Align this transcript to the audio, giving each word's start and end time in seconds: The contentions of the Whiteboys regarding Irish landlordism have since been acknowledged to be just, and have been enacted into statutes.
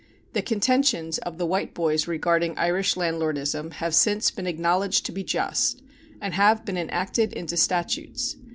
The 0.33 0.41
contentions 0.41 1.19
of 1.19 1.37
the 1.37 1.45
Whiteboys 1.45 2.07
regarding 2.07 2.57
Irish 2.57 2.95
landlordism 2.97 3.69
have 3.73 3.93
since 3.93 4.31
been 4.31 4.47
acknowledged 4.47 5.05
to 5.05 5.11
be 5.11 5.23
just, 5.23 5.83
and 6.19 6.33
have 6.33 6.65
been 6.65 6.75
enacted 6.75 7.33
into 7.33 7.55
statutes. 7.55 8.35